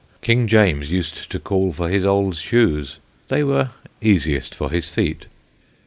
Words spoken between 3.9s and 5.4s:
easiest for his Feet.